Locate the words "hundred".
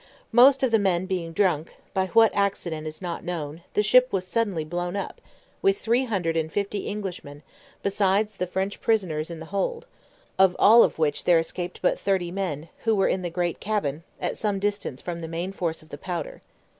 6.05-6.35